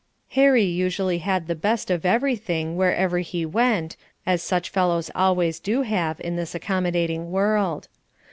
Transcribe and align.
Harry 0.29 0.63
usually 0.63 1.19
had 1.19 1.45
the 1.45 1.53
best 1.53 1.91
of 1.91 2.07
everything, 2.07 2.75
wherever 2.75 3.19
he 3.19 3.45
went, 3.45 3.95
as 4.25 4.41
such 4.41 4.71
fellows 4.71 5.11
always 5.13 5.59
do 5.59 5.83
have 5.83 6.19
in 6.21 6.35
this 6.35 6.55
accommodating 6.55 7.29
world. 7.29 7.87